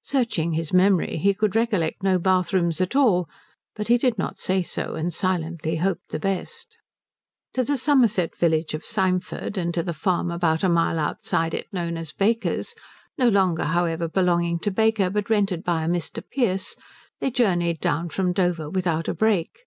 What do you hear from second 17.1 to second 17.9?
they journeyed